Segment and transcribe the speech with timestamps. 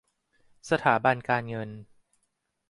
[0.69, 1.69] สถาบันการเงิน